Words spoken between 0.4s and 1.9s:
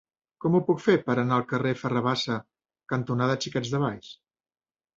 Com ho puc fer per anar al carrer